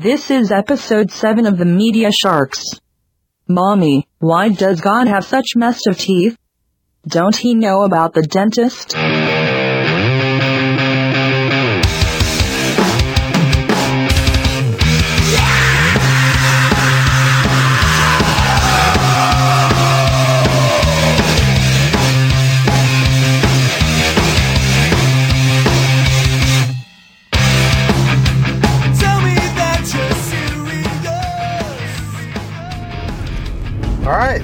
[0.00, 2.78] This is episode 7 of the MediaSharx.
[3.48, 6.38] Mommy, why does God have such messed of teeth?
[7.04, 8.94] Don't he know about the dentist?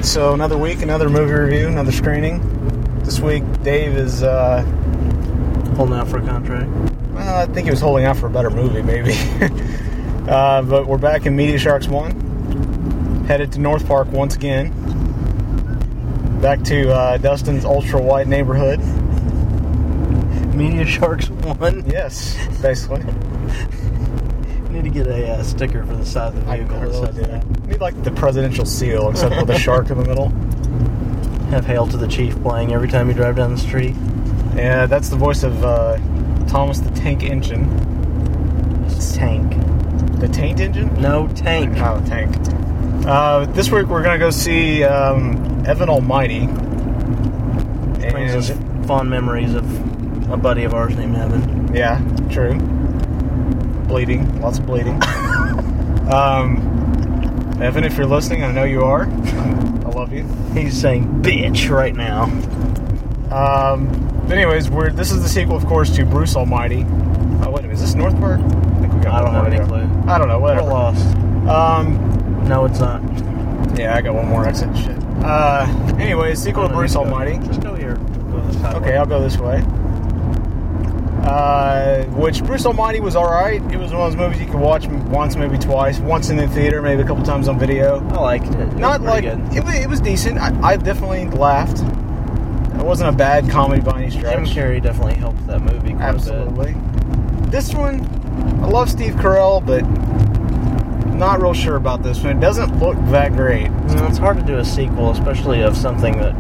[0.05, 2.39] So another week, another movie review, another screening.
[3.05, 4.61] This week, Dave is, uh,
[5.77, 6.71] holding out for a contract.
[7.15, 9.15] well, I think he was holding out for a better movie, maybe.
[10.29, 14.71] uh, but we're back in MediaSharx 1, headed to North Park once again.
[16.41, 18.81] Back to uh, Dustin's ultra white neighborhood.
[20.53, 21.83] MediaSharx one.
[21.91, 23.03] Yes, basically.
[24.71, 26.79] Need to get a uh, sticker for the side of the I vehicle.
[26.79, 27.64] that really says that.
[27.75, 30.29] Need like the presidential seal, except with a shark in the middle.
[31.51, 33.97] Have "Hail to the Chief" playing every time you drive down the street.
[34.55, 35.97] Yeah, that's the voice of uh,
[36.47, 37.65] Thomas the Tank Engine.
[39.13, 39.51] Tank.
[40.21, 40.95] The Taint Engine?
[41.01, 41.77] No tank.
[41.79, 42.37] Oh, tank.
[43.07, 46.47] Uh, this week we're gonna go see um, Evan Almighty.
[48.11, 51.75] Brings us And fond memories of a buddy of ours named Evan.
[51.75, 52.01] yeah,
[52.31, 52.55] true.
[53.89, 54.95] Bleeding, lots of bleeding.
[56.13, 56.74] um,
[57.61, 59.03] Evan, if you're listening, I know you are.
[59.05, 60.25] I love you.
[60.53, 62.25] He's saying "bitch" right now.
[63.35, 63.89] Um,
[64.27, 66.85] but anyways, we're this is the sequel, of course, to Bruce Almighty.
[67.43, 68.41] Oh wait a minute, is this North Park?
[68.41, 68.49] I,
[68.81, 69.67] think we got I don't have any go.
[69.67, 69.89] clue.
[70.11, 70.39] I don't know.
[70.39, 70.69] We're Whatever.
[70.69, 71.07] lost.
[71.49, 73.01] Um, No, it's not.
[73.79, 74.77] yeah, I got one more exit.
[74.77, 74.99] Shit.
[75.25, 75.67] Uh,
[75.99, 77.39] anyways, sequel to Bruce Almighty.
[77.47, 77.97] Just go here.
[77.97, 78.73] Go.
[78.77, 79.63] Okay, I'll go this way.
[81.25, 83.63] Uh, which Bruce Almighty was alright.
[83.73, 85.99] It was one of those movies you could watch once, maybe twice.
[85.99, 88.01] Once in the theater, maybe a couple times on video.
[88.11, 88.61] I liked it.
[88.61, 89.39] It Not like good.
[89.57, 90.39] it, wa- it was decent.
[90.39, 91.79] I, I definitely laughed.
[92.79, 94.35] It wasn't a bad comedy by any stretch.
[94.35, 94.55] Jim.
[94.55, 95.95] Carrey definitely helped that movie.
[95.95, 96.03] Quite A bit.
[96.03, 96.75] Absolutely.
[97.51, 98.01] This one,
[98.63, 99.81] I love Steve Carell, but
[101.15, 102.37] not real sure about this one.
[102.37, 103.71] It doesn't look that great.
[103.71, 106.35] Well, it's hard to do a sequel, especially of something that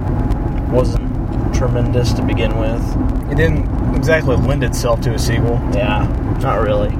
[0.70, 1.13] wasn't
[1.54, 2.82] tremendous to begin with.
[3.31, 5.60] It didn't exactly lend itself to a sequel.
[5.75, 6.04] Yeah,
[6.42, 6.91] not really.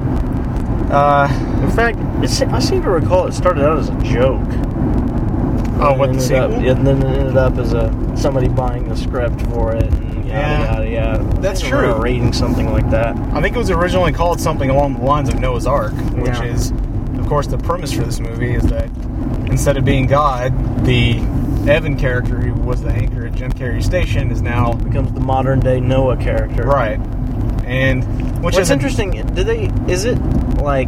[0.91, 1.27] Uh,
[1.63, 1.97] In fact,
[2.53, 4.41] I seem to recall it started out as a joke.
[5.79, 6.43] oh, what the sequel?
[6.43, 9.83] Up, and then it ended up as a somebody buying the script for it.
[9.93, 10.59] And Yeah.
[10.71, 11.41] yada, yada, yada.
[11.41, 11.93] That's true.
[11.95, 13.15] Reading something like that.
[13.33, 16.43] I think it was originally called something along the lines of Noah's Ark, which Yeah.
[16.43, 16.71] is,
[17.19, 18.89] of course, the premise for this movie is that
[19.47, 20.53] instead of being God,
[20.85, 21.19] the
[21.67, 25.59] Evan character who was the anchor at Jim Carrey Station is now Becomes the modern
[25.59, 26.63] day Noah character.
[26.63, 26.99] right,
[27.65, 28.03] and
[28.43, 29.25] which What's is interesting?
[29.33, 29.71] Do they?
[29.87, 30.19] Is it
[30.61, 30.87] like?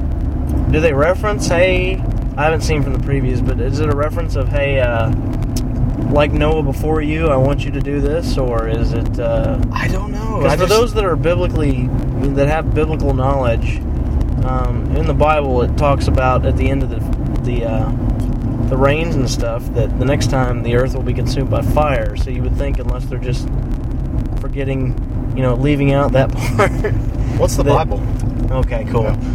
[0.72, 1.48] Do they reference?
[1.48, 1.96] Hey,
[2.38, 5.10] I haven't seen from the previews, but is it a reference of hey, uh,
[6.12, 7.28] like Noah before you?
[7.30, 9.20] I want you to do this, or is it?
[9.20, 10.42] Uh, I don't know.
[10.42, 11.88] I Because for just- those that are biblically
[12.36, 13.80] that have biblical knowledge,
[14.46, 17.00] um, in the Bible it talks about at the end of the
[17.42, 17.92] the uh,
[18.70, 22.16] the rains and stuff that the next time the earth will be consumed by fire.
[22.18, 23.48] So you would think, unless they're just
[24.42, 24.94] forgetting,
[25.36, 26.72] you know, leaving out that part.
[27.40, 28.02] what's the that- Bible?
[28.60, 29.16] okay, cool.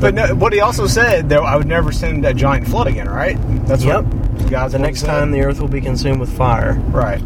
[0.00, 3.06] But no, what he also said, though, I would never send a giant flood again.
[3.06, 3.36] Right?
[3.66, 4.04] That's Yep.
[4.06, 5.06] what God's The next said.
[5.08, 6.74] time the earth will be consumed with fire.
[6.88, 7.20] right.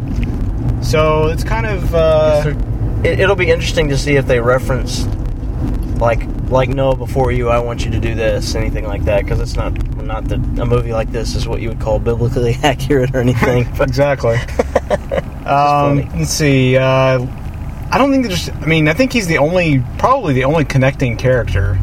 [0.81, 2.53] So it's kind of uh,
[3.05, 5.05] It, it'll be interesting to see if they reference
[5.99, 6.19] like
[6.49, 7.49] like Noah before you.
[7.49, 10.65] I want you to do this, anything like that, because it's not not that a
[10.65, 13.67] movie like this is what you would call biblically accurate or anything.
[13.79, 14.35] Exactly.
[15.45, 16.75] um, let's see.
[16.77, 17.25] Uh,
[17.91, 18.49] I don't think there's.
[18.49, 21.79] I mean, I think he's the only, probably the only connecting character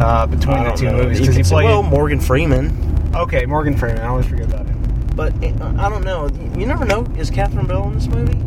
[0.00, 1.02] uh, between the two know.
[1.02, 1.64] movies because he played.
[1.64, 4.00] well Morgan Freeman, okay, Morgan Freeman.
[4.02, 5.06] I always forget about him.
[5.14, 6.28] but I don't know.
[6.58, 7.04] You never know.
[7.16, 8.38] Is Catherine Bell in this movie?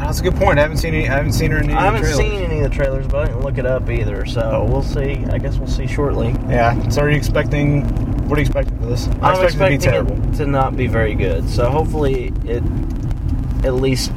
[0.00, 0.58] That's a good point.
[0.58, 0.94] I haven't seen.
[0.94, 2.32] Any, I haven't seen her in any I of the haven't trailers.
[2.32, 4.26] seen any of the trailers, but I didn't look it up either.
[4.26, 5.24] So we'll see.
[5.30, 6.30] I guess we'll see shortly.
[6.48, 6.88] Yeah.
[6.88, 7.82] So are you expecting?
[8.28, 9.06] What are you expecting for this?
[9.20, 10.34] I I'm expecting, it to be terrible.
[10.34, 11.48] it to not be very good.
[11.48, 12.62] So hopefully it
[13.64, 14.12] at least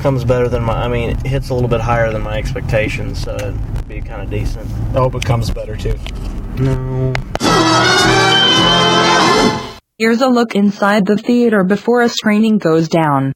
[0.00, 0.84] comes better than my.
[0.84, 3.22] I mean, it hits a little bit higher than my expectations.
[3.22, 4.70] So it'd be kind of decent.
[4.94, 5.98] I hope it comes better too.
[6.58, 7.12] No.
[9.98, 13.32] Here's a look inside the theater before a screening goes down.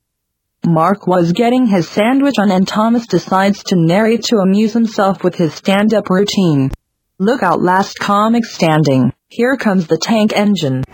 [0.66, 5.34] Mark was getting his sandwich on and Thomas decides to narrate to amuse himself with
[5.34, 6.70] his stand-up routine.
[7.18, 9.12] Look out last comic standing.
[9.28, 10.84] Here comes the tank engine.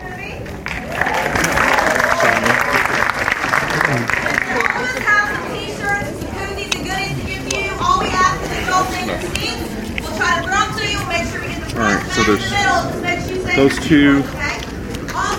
[11.75, 14.21] sure So there's those two.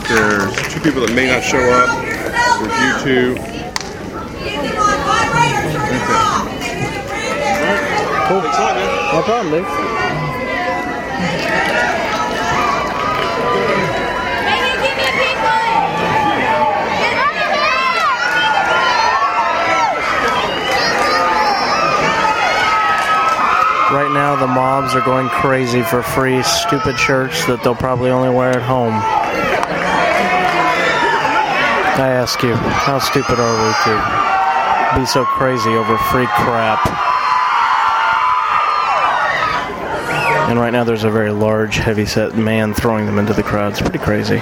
[0.09, 2.05] There's two people that may not show up.
[2.05, 3.56] There's you two.
[8.29, 8.41] Cool.
[8.41, 9.15] Thanks a lot, man.
[9.15, 9.63] No problem.
[23.93, 28.31] Right now, the mobs are going crazy for free, stupid shirts that they'll probably only
[28.31, 28.95] wear at home.
[31.99, 37.06] I ask you, how stupid are we to be so crazy over free crap?
[40.49, 43.73] And right now, there's a very large, heavy-set man throwing them into the crowd.
[43.73, 44.41] It's pretty crazy.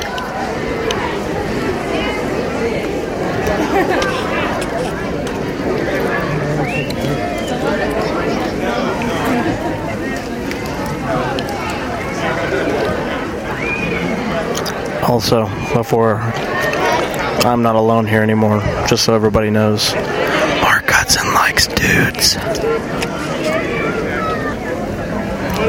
[15.09, 16.17] Also, before
[17.47, 19.95] I'm not alone here anymore, just so everybody knows,
[20.63, 22.37] Mark Hudson likes dudes.
[25.67, 25.69] I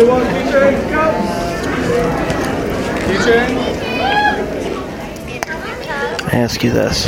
[6.34, 7.08] ask you this.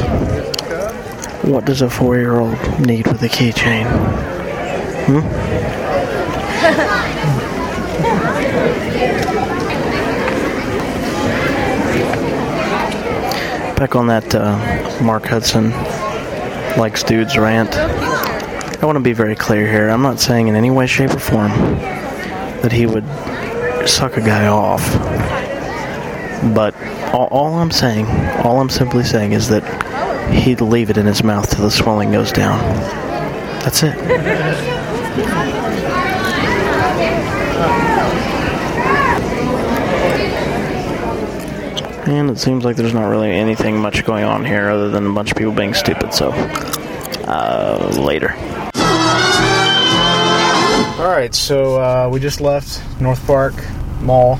[1.43, 3.85] What does a four year old need with a keychain?
[5.05, 5.19] Hmm?
[13.75, 15.71] Back on that uh, Mark Hudson
[16.79, 17.75] likes dudes rant.
[17.75, 19.89] I want to be very clear here.
[19.89, 21.51] I'm not saying in any way, shape, or form
[22.61, 23.05] that he would
[23.87, 24.83] suck a guy off.
[26.53, 26.75] But
[27.13, 28.05] all, all I'm saying,
[28.45, 29.63] all I'm simply saying is that
[30.31, 32.59] he'd leave it in his mouth till the swelling goes down.
[33.61, 33.95] That's it.
[42.07, 45.11] And it seems like there's not really anything much going on here other than a
[45.11, 46.31] bunch of people being stupid, so.
[47.27, 48.33] Uh, later.
[50.97, 53.53] All right, so uh, we just left North Park
[54.01, 54.39] Mall,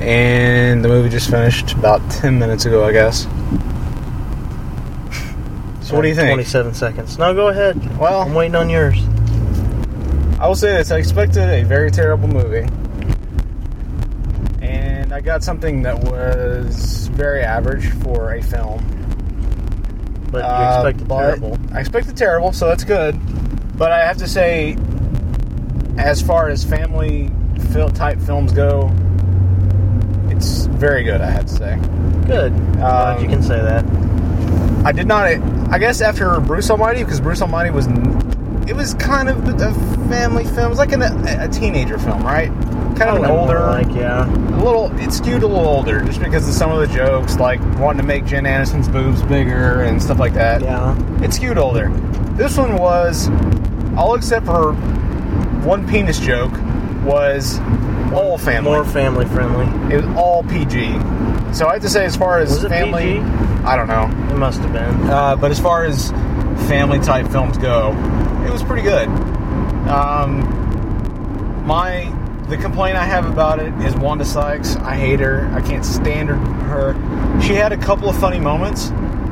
[0.00, 3.24] and the movie just finished about ten minutes ago, I guess.
[5.86, 6.28] So what do you think?
[6.30, 7.18] 27 seconds.
[7.18, 7.98] No, go ahead.
[7.98, 8.96] Well, I'm waiting on yours.
[10.40, 12.66] I will say this: I expected a very terrible movie,
[14.62, 18.82] and I got something that was very average for a film.
[20.30, 21.58] But you Uh, expected but terrible.
[21.74, 23.20] I expected terrible, so that's good.
[23.80, 24.76] But I have to say,
[25.96, 27.30] as far as family
[27.94, 28.90] type films go,
[30.28, 31.22] it's very good.
[31.22, 31.76] I have to say.
[32.26, 32.52] Good.
[32.82, 33.82] Um, you can say that.
[34.84, 35.28] I did not.
[35.72, 37.86] I guess after Bruce Almighty, because Bruce Almighty was,
[38.68, 39.72] it was kind of a
[40.10, 40.66] family film.
[40.66, 42.48] It was like an, a teenager film, right?
[42.98, 44.28] Kind of an older, Like, yeah.
[44.28, 44.94] a little.
[45.00, 48.06] It skewed a little older, just because of some of the jokes, like wanting to
[48.06, 50.60] make Jen Aniston's boobs bigger and stuff like that.
[50.60, 51.24] Yeah.
[51.24, 51.88] It skewed older.
[52.34, 53.28] This one was,
[53.96, 54.72] all except for
[55.64, 56.52] one penis joke,
[57.04, 57.58] was
[58.12, 58.70] all family.
[58.72, 59.94] More family friendly.
[59.94, 60.92] It was all PG.
[61.54, 63.24] So I have to say, as far as Was it family, PG?
[63.64, 64.04] I don't know.
[64.32, 65.10] It must have been.
[65.10, 66.10] Uh, but as far as
[66.68, 67.90] family type films go,
[68.46, 69.08] it was pretty good.
[69.88, 72.16] Um, my
[72.48, 74.74] the complaint I have about it is Wanda Sykes.
[74.76, 75.48] I hate her.
[75.54, 76.36] I can't stand her.
[76.36, 77.40] her.
[77.40, 78.90] She had a couple of funny moments.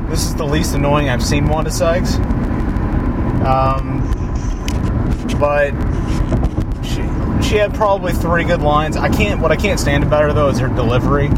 [0.09, 2.15] This is the least annoying I've seen Wanda Sykes.
[3.45, 4.18] Um,
[5.35, 5.71] but
[6.83, 7.01] she
[7.47, 8.97] she had probably three good lines.
[8.97, 9.41] I can't.
[9.41, 11.29] What I can't stand about her though is her delivery.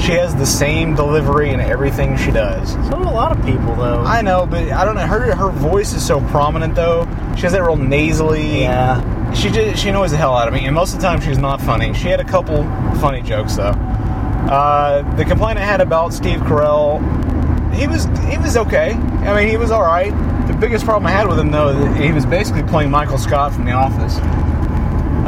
[0.00, 2.72] She has the same delivery in everything she does.
[2.72, 4.00] So do a lot of people, though.
[4.00, 5.06] I know, but I don't know.
[5.06, 7.04] Her her voice is so prominent though.
[7.36, 8.62] She has that real nasally.
[8.62, 9.32] yeah.
[9.32, 11.38] She just, she annoys the hell out of me, and most of the time she's
[11.38, 11.94] not funny.
[11.94, 12.64] She had a couple
[13.00, 13.74] funny jokes though.
[14.50, 17.00] Uh, the complaint I had about Steve Carell,
[17.74, 18.92] he was he was okay.
[18.92, 20.12] I mean, he was all right.
[20.60, 23.72] Biggest problem I had with him though, he was basically playing Michael Scott from The
[23.72, 24.16] Office.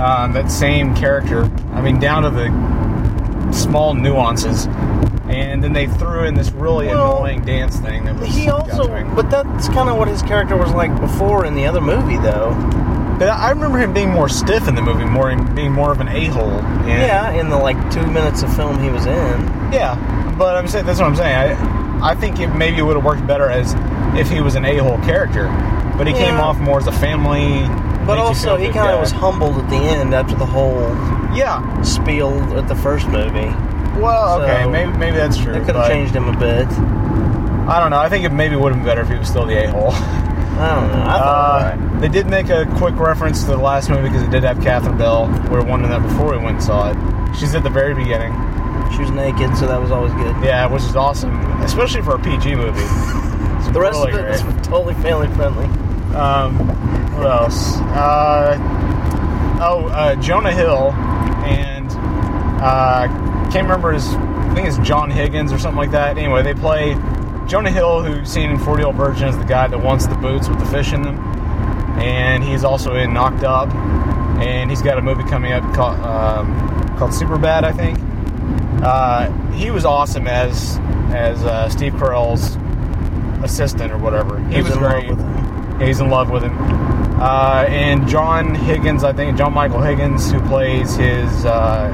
[0.00, 1.44] Um, that same character.
[1.72, 4.66] I mean, down to the small nuances.
[5.28, 8.28] And then they threw in this really Well, annoying dance thing that was.
[8.28, 9.08] He also, me.
[9.14, 12.50] but that's kind of what his character was like before in the other movie, though.
[13.18, 16.08] But I remember him being more stiff in the movie, more being more of an
[16.08, 16.58] a hole.
[16.86, 19.40] Yeah, in the like two minutes of film he was in.
[19.72, 20.34] yeah.
[20.36, 21.34] But I'm saying that's what I'm saying.
[21.34, 23.74] I I think it maybe would have worked better as
[24.16, 25.46] if he was an a hole character,
[25.96, 27.62] but he came off more as a family.
[28.06, 30.80] But also, he kind of was humbled at the end after the whole
[31.34, 31.80] Yeah.
[31.82, 33.54] spiel at the first movie.
[34.00, 35.54] Well, okay, maybe maybe that's true.
[35.54, 36.66] It could have changed him a bit.
[37.68, 37.98] I don't know.
[37.98, 39.92] I think it maybe would have been better if he was still the a hole.
[39.92, 41.04] I don't know.
[41.06, 44.02] I thought it was Uh, they did make a quick reference to the last movie
[44.08, 45.28] because it did have Catherine Bell.
[45.44, 46.96] We were wondering that before we went and saw it.
[47.38, 48.32] She's at the very beginning.
[48.94, 50.34] She was naked, so that was always good.
[50.42, 52.80] Yeah, which is awesome, especially for a PG movie.
[53.58, 54.64] It's The rest of it was great.
[54.64, 55.66] totally family friendly.
[56.16, 56.58] Um,
[57.16, 57.76] what else?
[57.76, 58.58] Uh,
[59.62, 60.92] oh, uh, Jonah Hill
[61.44, 61.90] and
[62.62, 63.06] uh,
[63.50, 64.06] can't remember his.
[64.14, 66.18] I think it's John Higgins or something like that.
[66.18, 66.94] Anyway, they play
[67.46, 70.14] Jonah Hill, who's seen in 40 Year Old Virgin as the guy that wants the
[70.16, 71.16] boots with the fish in them,
[71.98, 76.96] and he's also in Knocked Up, and he's got a movie coming up called um,
[76.98, 77.98] called Superbad, I think.
[78.84, 80.78] Uh, he was awesome as
[81.14, 82.56] as uh, Steve Carell's
[83.42, 84.38] assistant or whatever.
[84.48, 85.08] He, He was was, in love great.
[85.10, 85.80] with him.
[85.80, 86.56] Yeah, he's in love with him.
[87.20, 91.90] Uh, and John Higgins, I think John Michael Higgins, who plays his uh,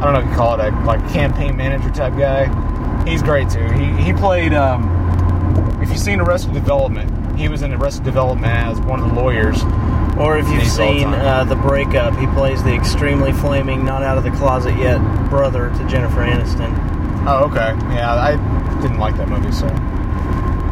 [0.00, 2.46] I don't know if you call it a like campaign manager type guy.
[3.08, 3.64] He's great too.
[3.72, 4.52] He he played.
[4.52, 4.92] Um,
[5.82, 9.62] if you've seen Arrested Development, he was in Arrested Development as one of the lawyers.
[10.18, 11.14] Or if you've seen time.
[11.14, 14.98] uh, The Breakup, he plays the extremely flaming, not out of the closet yet
[15.28, 16.72] brother to Jennifer Aniston.
[17.28, 17.76] Oh, okay.
[17.94, 18.32] Yeah, I
[18.80, 19.66] didn't like that movie, so.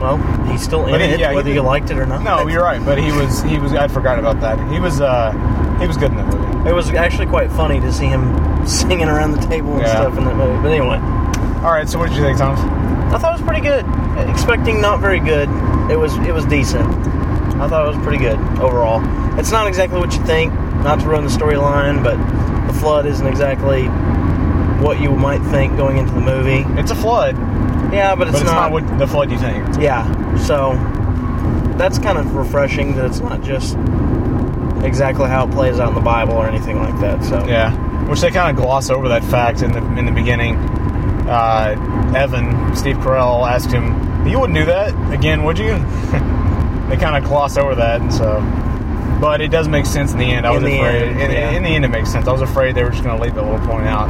[0.05, 0.19] Well,
[0.53, 2.23] he's still in But he- it, yeah, whether you liked it or not.
[2.23, 2.85] No, you're right.
[2.85, 3.73] But he was he was.
[3.73, 4.59] I forgot about that.
[4.71, 5.33] He was uh
[5.81, 6.69] he was good in that movie.
[6.69, 8.23] It was actually quite funny to see him
[8.67, 9.97] singing around the table and Yeah.
[10.03, 10.61] stuff in that movie.
[10.63, 10.99] But anyway,
[11.65, 11.89] All right.
[11.89, 12.61] So what did you think, Thomas?
[13.15, 13.85] I thought it was pretty good.
[14.29, 15.49] Expecting not very good,
[15.91, 16.87] it was it was decent.
[17.57, 19.01] I thought it was pretty good overall.
[19.39, 20.53] It's not exactly what you think.
[20.85, 22.17] Not to ruin the storyline, but
[22.67, 23.85] the flood isn't exactly
[24.85, 26.65] what you might think going into the movie.
[26.79, 27.35] It's a flood,
[27.95, 29.65] Yeah, but it's, but it's not, what the flood you think.
[29.81, 30.05] Yeah,
[30.37, 30.73] so
[31.79, 33.77] that's kind of refreshing that it's not just
[34.85, 37.25] exactly how it plays out in the Bible or anything like that.
[37.25, 37.73] So Yeah,
[38.09, 40.57] which they kind of gloss over that fact in the in the beginning.
[41.27, 45.73] Uh, Evan, Steve Carell asked him, "You wouldn't do that again, would you?"
[46.89, 48.41] they kind of gloss over that, and so.
[49.21, 50.45] But it does make sense in the end.
[50.47, 51.03] I In was afraid.
[51.03, 51.51] end, in, yeah.
[51.53, 52.27] in the end, it makes sense.
[52.29, 54.09] I was afraid they were just going to leave that little point out.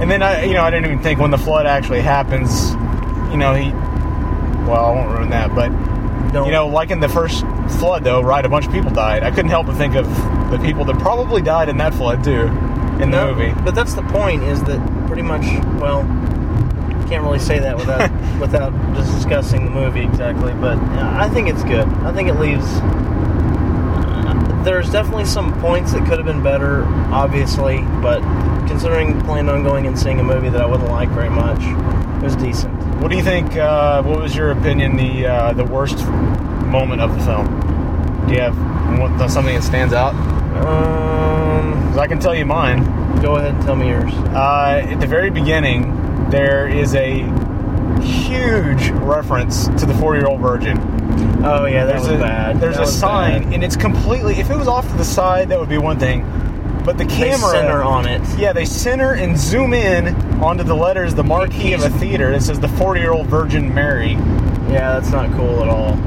[0.00, 2.70] And then I, you know, I didn't even think when the flood actually happens.
[3.30, 3.70] You know, he.
[4.68, 5.68] Well, I won't ruin that, but
[6.32, 7.40] don't you know, like in the first
[7.78, 8.44] flood, though, right?
[8.44, 9.22] A bunch of people died.
[9.22, 10.06] I couldn't help but think of
[10.50, 12.46] the people that probably died in that flood too,
[12.98, 13.52] in the No, movie.
[13.62, 14.42] But that's the point.
[14.44, 15.44] Is that pretty much?
[15.80, 16.02] Well,
[17.08, 20.52] can't really say that without without just discussing the movie exactly.
[20.54, 21.86] But uh, I think it's good.
[22.04, 22.64] I think it leaves.
[24.64, 28.20] There's definitely some points that could have been better, obviously, but
[28.66, 32.22] considering planned on going and seeing a movie that I wouldn't like very much, it
[32.22, 32.74] was decent.
[33.00, 33.56] What do you think?
[33.56, 34.96] Uh, what was your opinion?
[34.96, 36.06] The uh, the worst
[36.66, 37.46] moment of the film?
[38.26, 38.56] Do you have
[39.00, 40.14] what, something that stands out?
[40.66, 42.84] Um, I can tell you mine.
[43.20, 44.12] go ahead and tell me yours.
[44.12, 47.22] Uh, at the very beginning, there is a
[48.00, 50.78] huge reference to the four-year-old virgin.
[51.42, 52.60] Oh yeah, that There's was a bad.
[52.60, 53.54] there's That a sign, bad.
[53.54, 54.34] and it's completely.
[54.34, 56.24] If it was off to the side, that would be one thing.
[56.84, 58.22] But the They camera center on it.
[58.38, 62.42] Yeah, they center and zoom in onto the letters, the marquee of a theater that
[62.42, 64.12] says the 40 year old Virgin Mary.
[64.12, 65.98] Yeah, that's not cool at all.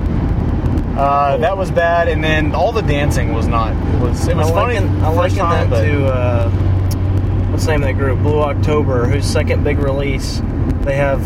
[0.97, 3.73] Uh, that was bad, and then all the dancing was not.
[3.99, 4.73] Was it was I funny?
[4.79, 6.49] liken, I first liken time, that to uh,
[7.49, 8.19] what's the name of that group?
[8.19, 10.41] Blue October, whose second big release.
[10.81, 11.19] They have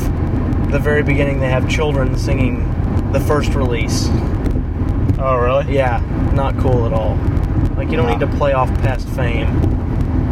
[0.72, 1.40] the very beginning.
[1.40, 2.64] They have children singing
[3.12, 4.08] the first release.
[5.20, 5.74] oh really?
[5.76, 6.02] Yeah,
[6.34, 7.16] not cool at all.
[7.78, 8.18] Like you don't Wow.
[8.18, 9.48] need to play off past fame.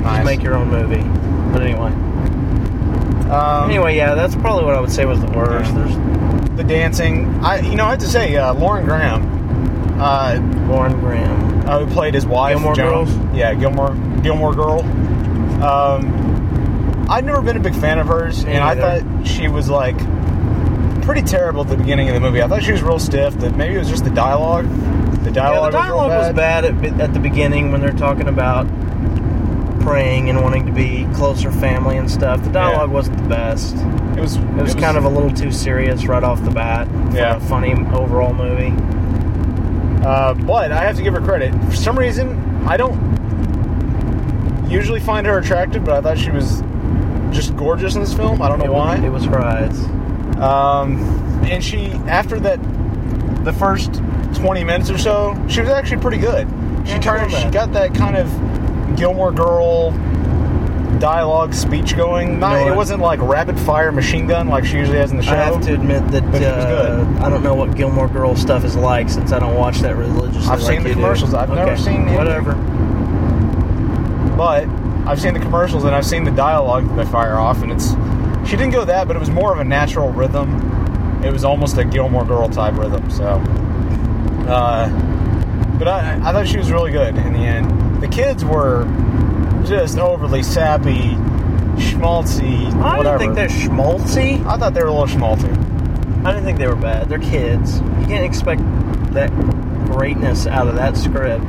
[0.02, 0.18] Nice.
[0.18, 1.04] Just make your own movie.
[1.54, 1.92] But anyway,
[3.30, 5.74] Um, anyway, yeah, that's probably what I would say was the worst.
[5.74, 5.84] Yeah.
[5.84, 7.44] There's the dancing.
[7.44, 9.24] I you know I have to say uh, Lauren Graham,
[10.00, 10.40] uh,
[10.70, 11.68] Lauren Graham.
[11.68, 12.54] uh, who played his wife.
[12.56, 13.06] Gilmore Joan.
[13.06, 13.36] Girls?
[13.36, 14.82] Yeah, Gilmore Gilmore Girl.
[15.64, 19.70] Um, I've never been a big fan of hers, Me and I thought she was
[19.70, 19.96] like
[21.06, 22.42] pretty terrible at the beginning of the movie.
[22.42, 23.34] I thought she was real stiff.
[23.40, 24.66] That maybe it was just the dialogue.
[25.24, 28.28] The Yeah, dialogue, the dialogue was, was bad at, at the beginning when they're talking
[28.28, 28.68] about
[29.82, 32.44] praying and wanting to be closer family and stuff.
[32.44, 33.76] The dialogue wasn't the best.
[34.18, 34.36] It was.
[34.38, 37.38] It was kind of a little too serious right off the bat Yeah.
[37.40, 38.74] funny overall movie.
[40.06, 41.54] Uh, but I have to give her credit.
[41.66, 42.96] For some reason, I don't
[44.70, 46.62] usually find her attractive, but I thought she was
[47.32, 48.42] just gorgeous in this film.
[48.42, 48.96] I don't know it why.
[48.96, 49.78] Was, it was her eyes.
[50.42, 50.98] Um,
[51.46, 52.60] and she, after that,
[53.46, 53.94] the first
[54.36, 56.48] 20 minutes or so, she was actually pretty good.
[56.86, 59.92] She Yeah, turned, she got that kind of Gilmore Girl
[61.00, 62.40] dialogue speech going.
[62.40, 65.32] Not, it wasn't like rapid fire machine gun like she usually has in the show.
[65.32, 67.20] I have to admit that But it was uh.
[67.22, 70.50] I don't know what Gilmore Girl stuff is like since I don't watch that religiously.
[70.50, 71.02] I've like seen the you do.
[71.02, 71.34] commercials.
[71.34, 72.16] I've never seen anything.
[72.18, 72.54] whatever.
[74.38, 74.68] but
[75.08, 77.94] I've seen the commercials and I've seen the dialogue that they fire off, and it's
[78.46, 81.22] she didn't go that, but it was more of a natural rhythm.
[81.24, 83.10] It was almost a Gilmore Girl type rhythm.
[83.10, 83.26] So
[84.48, 84.90] Uh,
[85.80, 88.02] but I, I thought she was really good in the end.
[88.02, 88.86] The kids were
[89.66, 91.16] just overly sappy,
[91.78, 93.18] schmaltzy, I whatever.
[93.18, 94.46] didn't think they're schmaltzy.
[94.46, 95.52] I thought they were a little schmaltzy.
[96.26, 97.10] I didn't think they were bad.
[97.10, 97.80] They're kids.
[97.80, 98.62] You can't expect
[99.14, 99.32] that
[99.86, 101.44] greatness out of that script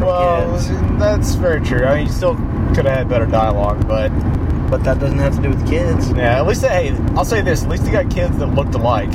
[0.00, 0.68] Well, kids.
[0.98, 1.84] that's very true.
[1.84, 2.34] I mean, you still
[2.74, 4.10] could have had better dialogue, but
[4.70, 6.10] But that doesn't have to do with kids.
[6.12, 8.74] yeah, at least they, hey, I'll say this: at least they got kids that looked
[8.74, 9.10] alike.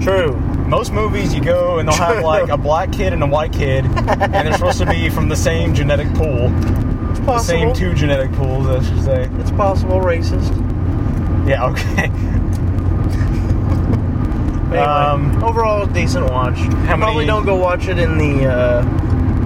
[0.00, 0.34] True.
[0.66, 3.84] Most movies, you go and they'll have like a black kid and a white kid,
[3.84, 6.48] and they're supposed to be from the same genetic pool,
[7.10, 9.28] It's the same two genetic pools, I should say.
[9.40, 10.50] It's possible racist.
[11.48, 12.10] Yeah, okay.
[14.70, 16.56] Anyway, Um, overall, decent watch.
[16.58, 18.82] how Probably many- don't go watch it in the uh,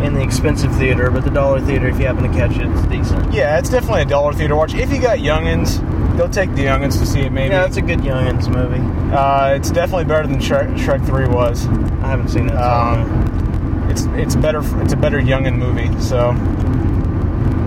[0.04, 2.86] in the expensive theater, but the dollar theater, if you happen to catch it, it's
[2.88, 3.32] decent.
[3.32, 4.74] Yeah, it's definitely a dollar theater watch.
[4.74, 5.80] If you got youngins,
[6.18, 7.32] go take the youngins to see it.
[7.32, 7.54] Maybe.
[7.54, 8.82] Yeah, it's a good youngins movie.
[9.14, 11.66] uh, it's definitely better than Shrek, Shrek Three was.
[11.66, 12.54] I haven't seen that.
[12.54, 13.14] so I don't know.
[13.14, 14.60] Um, it's it's better.
[14.82, 15.88] It's a better youngin movie.
[16.00, 16.30] So,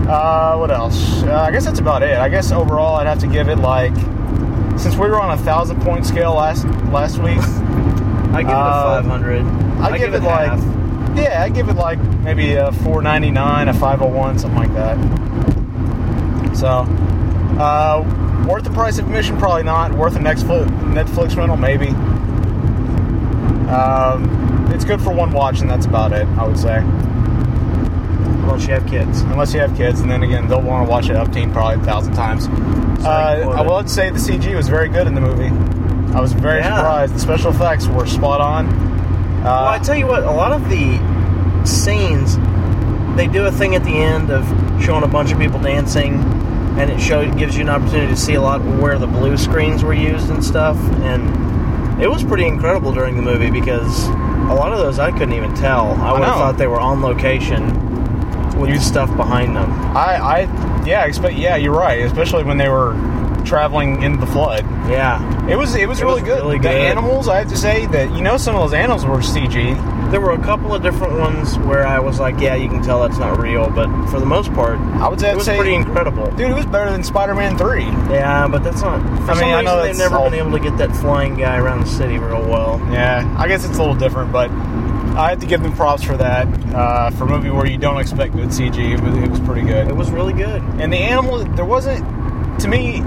[0.08, 1.22] uh, what else?
[1.24, 2.16] Uh, I guess that's about it.
[2.16, 3.94] I guess overall, I'd have to give it like,
[4.78, 7.38] since we were on a thousand point scale last last week,
[8.32, 9.42] I give it uh, a 500.
[9.80, 10.77] I, give, it, like, half.
[11.14, 14.58] Yeah, I give it like maybe a four ninety nine, a five hundred one, something
[14.58, 14.96] like that.
[16.56, 16.68] So,
[17.60, 19.36] uh, worth the price of admission?
[19.38, 19.92] Probably not.
[19.92, 21.56] Worth a Netflix Netflix rental?
[21.56, 21.88] Maybe.
[23.68, 26.26] Um, it's good for one watch, and that's about it.
[26.28, 26.78] I would say.
[28.48, 29.20] Unless you have kids.
[29.22, 31.80] unless you have kids, and then again, they'll want to watch it up team probably
[31.82, 32.46] a thousand times.
[33.04, 35.48] Uh, I will say the CG was very good in the movie.
[36.16, 36.76] I was very Yeah.
[36.78, 37.14] surprised.
[37.14, 38.66] The special effects were spot on.
[39.48, 40.98] Uh, Well, I tell you what, a lot of the
[41.64, 42.36] scenes,
[43.16, 44.44] they do a thing at the end of
[44.82, 46.14] showing a bunch of people dancing,
[46.78, 49.82] and it show gives you an opportunity to see a lot where the blue screens
[49.82, 50.76] were used and stuff.
[51.02, 55.32] And it was pretty incredible during the movie because a lot of those I couldn't
[55.34, 55.92] even tell.
[55.94, 57.64] I would have thought they were on location
[58.60, 59.70] with the stuff behind them.
[59.96, 61.36] I, I, yeah, I expect.
[61.36, 62.02] Yeah, you're right.
[62.04, 62.92] Especially when they were
[63.48, 64.64] traveling in the flood.
[64.88, 65.18] Yeah,
[65.48, 66.42] It was, it was It really was good.
[66.42, 69.16] really The animals, I have to say that you know some of those animals were
[69.18, 70.10] CG.
[70.10, 73.00] there were a couple of different ones where I was like, yeah, you can tell
[73.02, 75.74] that's not real, but for the most part, I would say, it was say pretty
[75.74, 76.26] incredible.
[76.32, 77.84] dude, it was better than Spider-Man Three.
[78.12, 79.00] Yeah, but that's not.
[79.26, 81.34] For I some mean, I know they've never all- been able to get that flying
[81.34, 82.80] guy around the city real well.
[82.92, 84.50] Yeah, I guess it's a little different, but
[85.18, 86.46] I have to give them props for that.
[86.74, 89.62] Uh, for a movie where you don't expect good CG, it was, it was pretty
[89.62, 89.88] good.
[89.88, 90.62] It was really good.
[90.80, 92.04] And the animal, there wasn't.
[92.60, 93.02] To me,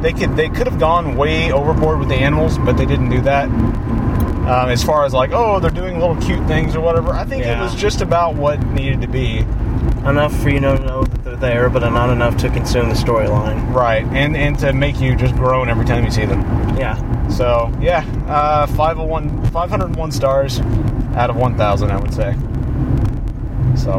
[0.00, 3.20] they could they could have gone way overboard with the animals, but they didn't do
[3.22, 3.48] that.
[3.48, 7.12] Um, as far as like, oh, they're doing little cute things or whatever.
[7.12, 9.44] I think it was just about what needed to be.
[10.06, 13.74] Enough for you to know that they're there, but not enough to consume the storyline.
[13.74, 16.40] Right, and and to make you just groan every time you see them.
[16.78, 16.96] Yeah.
[17.28, 20.60] So yeah, uh, 501, 501 stars
[21.14, 22.34] out of 1,000, I would say.
[23.76, 23.98] So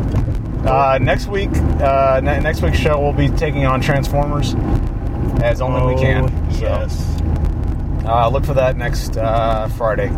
[0.67, 4.55] uh, next week, uh, ne- next week's show, we'll be taking on Transformers
[5.43, 6.25] as only we can.
[6.25, 7.21] Oh, So, Yes.
[8.05, 10.09] uh, look for that next uh, Friday.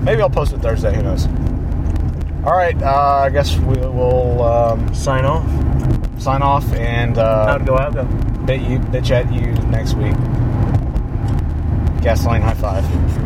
[0.00, 0.94] Maybe I'll post it Thursday.
[0.94, 1.26] Who knows?
[2.44, 2.80] All right.
[2.82, 5.44] Uh, I guess we will um, Sign off.
[6.20, 8.04] sign off and uh, Out go out go.
[8.46, 10.14] bit you bitch at you next week.
[12.02, 12.84] Gasoline high five.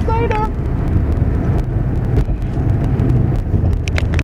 [0.08, 0.50] Later.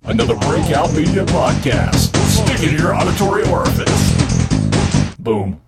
[0.05, 2.15] Another Breakout Media podcast.
[2.29, 5.15] Stick it in your auditory orifice.
[5.19, 5.61] Boom.